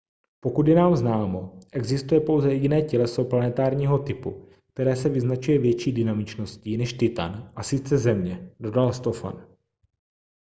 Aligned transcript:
pokud 0.39 0.67
je 0.67 0.75
nám 0.75 0.95
známo 0.95 1.59
existuje 1.73 2.21
pouze 2.21 2.53
jediné 2.53 2.81
těleso 2.81 3.25
planetárního 3.25 3.99
typu 3.99 4.49
které 4.73 4.95
se 4.95 5.09
vyznačuje 5.09 5.59
větší 5.59 5.91
dynamičností 5.91 6.77
než 6.77 6.93
titan 6.93 7.51
a 7.55 7.63
sice 7.63 7.97
země 7.97 8.49
dodal 8.59 8.93
stofan 8.93 9.47